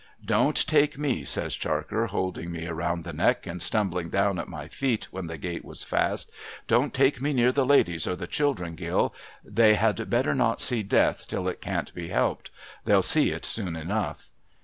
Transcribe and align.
'Don't 0.39 0.55
take 0.67 0.97
me,' 0.97 1.23
says 1.23 1.55
Charker, 1.55 2.07
holding 2.07 2.51
me 2.51 2.67
round 2.67 3.03
the 3.03 3.13
neck, 3.13 3.45
and 3.45 3.61
stumbling 3.61 4.09
down 4.09 4.39
at 4.39 4.47
my 4.47 4.67
feet 4.67 5.07
when 5.11 5.27
the 5.27 5.37
gate 5.37 5.63
was 5.63 5.83
fast,' 5.83 6.31
don't 6.67 6.91
take 6.91 7.21
me 7.21 7.33
near 7.33 7.51
the 7.51 7.67
ladies 7.67 8.07
or 8.07 8.15
the 8.15 8.25
children, 8.25 8.73
Gill. 8.73 9.13
They 9.45 9.75
had 9.75 10.09
better 10.09 10.33
not 10.33 10.59
see 10.59 10.81
Death, 10.81 11.27
till 11.27 11.47
it 11.47 11.61
can't 11.61 11.93
be 11.93 12.07
helped. 12.07 12.49
They'll 12.83 13.03
see 13.03 13.29
it 13.29 13.45
soon 13.45 13.75
enough.' 13.75 14.31